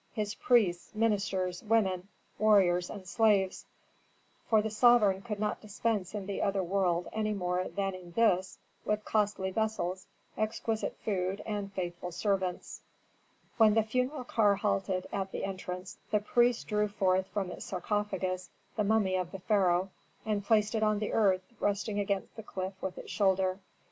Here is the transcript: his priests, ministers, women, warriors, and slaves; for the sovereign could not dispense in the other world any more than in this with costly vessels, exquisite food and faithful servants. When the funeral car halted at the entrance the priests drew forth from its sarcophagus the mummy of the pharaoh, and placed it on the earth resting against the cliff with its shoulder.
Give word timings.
his 0.13 0.33
priests, 0.33 0.95
ministers, 0.95 1.61
women, 1.61 2.07
warriors, 2.39 2.89
and 2.89 3.07
slaves; 3.07 3.65
for 4.49 4.59
the 4.63 4.69
sovereign 4.71 5.21
could 5.21 5.39
not 5.39 5.61
dispense 5.61 6.15
in 6.15 6.25
the 6.25 6.41
other 6.41 6.63
world 6.63 7.07
any 7.13 7.35
more 7.35 7.67
than 7.67 7.93
in 7.93 8.11
this 8.13 8.57
with 8.83 9.05
costly 9.05 9.51
vessels, 9.51 10.07
exquisite 10.35 10.97
food 11.05 11.39
and 11.45 11.71
faithful 11.73 12.11
servants. 12.11 12.81
When 13.57 13.75
the 13.75 13.83
funeral 13.83 14.23
car 14.23 14.55
halted 14.55 15.05
at 15.11 15.31
the 15.31 15.45
entrance 15.45 15.99
the 16.09 16.19
priests 16.19 16.63
drew 16.63 16.87
forth 16.87 17.27
from 17.27 17.51
its 17.51 17.65
sarcophagus 17.65 18.49
the 18.75 18.83
mummy 18.83 19.15
of 19.15 19.31
the 19.31 19.37
pharaoh, 19.37 19.91
and 20.25 20.43
placed 20.43 20.73
it 20.73 20.81
on 20.81 20.97
the 20.97 21.13
earth 21.13 21.43
resting 21.59 21.99
against 21.99 22.35
the 22.35 22.41
cliff 22.41 22.73
with 22.81 22.97
its 22.97 23.11
shoulder. 23.11 23.59